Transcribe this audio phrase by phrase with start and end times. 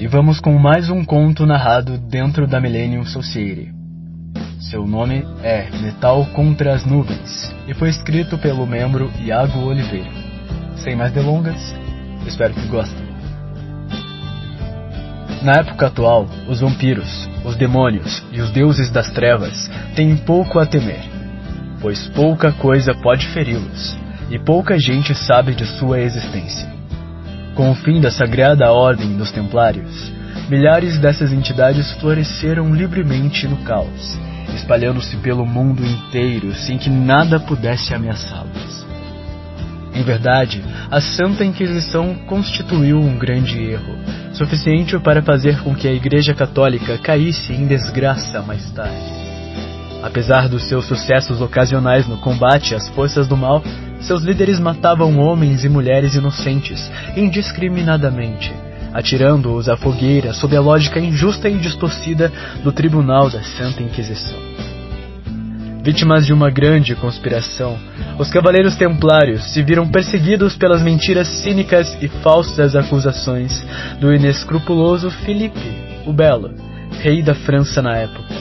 [0.00, 3.72] E vamos com mais um conto narrado dentro da Millennium Society.
[4.60, 10.08] Seu nome é Metal contra as Nuvens e foi escrito pelo membro Iago Oliveira.
[10.76, 11.74] Sem mais delongas,
[12.28, 13.08] espero que gostem.
[15.42, 20.66] Na época atual, os vampiros, os demônios e os deuses das trevas têm pouco a
[20.66, 21.02] temer,
[21.80, 23.98] pois pouca coisa pode feri-los
[24.30, 26.77] e pouca gente sabe de sua existência.
[27.58, 30.12] Com o fim da sagrada ordem dos Templários,
[30.48, 34.16] milhares dessas entidades floresceram livremente no caos,
[34.54, 38.86] espalhando-se pelo mundo inteiro sem que nada pudesse ameaçá-los.
[39.92, 43.98] Em verdade, a Santa Inquisição constituiu um grande erro,
[44.34, 49.27] suficiente para fazer com que a Igreja Católica caísse em desgraça mais tarde.
[50.02, 53.62] Apesar dos seus sucessos ocasionais no combate às forças do mal,
[54.00, 58.54] seus líderes matavam homens e mulheres inocentes, indiscriminadamente,
[58.94, 64.38] atirando-os à fogueira sob a lógica injusta e distorcida do Tribunal da Santa Inquisição.
[65.82, 67.78] Vítimas de uma grande conspiração,
[68.18, 73.64] os Cavaleiros Templários se viram perseguidos pelas mentiras cínicas e falsas acusações
[74.00, 76.54] do inescrupuloso Filipe o Belo,
[77.00, 78.37] rei da França na época.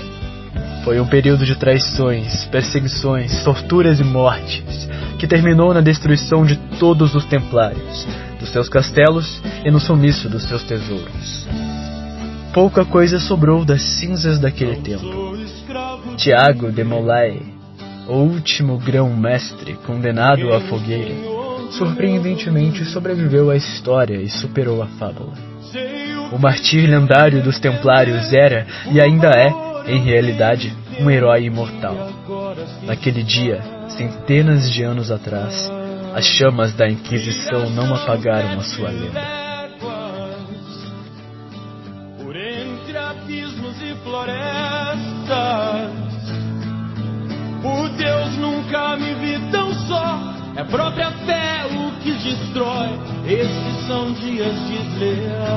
[0.88, 4.88] Foi um período de traições, perseguições, torturas e mortes,
[5.19, 8.07] que terminou na destruição de todos os templários,
[8.39, 11.45] dos seus castelos e no sumiço dos seus tesouros.
[12.53, 15.35] Pouca coisa sobrou das cinzas daquele tempo.
[16.15, 17.41] Tiago de Molay,
[18.08, 21.15] o último grão-mestre condenado à fogueira,
[21.71, 25.33] surpreendentemente sobreviveu à história e superou a fábula.
[26.31, 31.95] O martir lendário dos Templários era, e ainda é, em realidade, um herói imortal.
[32.83, 35.71] Naquele dia, centenas de anos atrás,
[36.13, 39.21] as chamas da Inquisição não apagaram a sua lenda.
[42.17, 45.27] Por entre abismos e florestas,
[47.61, 50.37] por Deus nunca me vi tão só.
[50.55, 52.89] É a própria fé o que destrói.
[53.27, 55.57] Esses são dias desleais.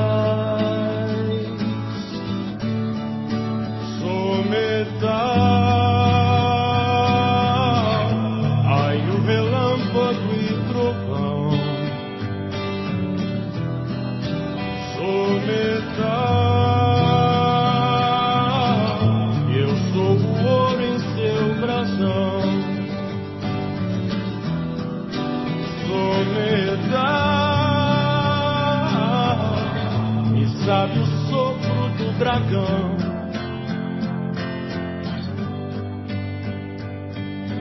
[32.31, 33.10] I go.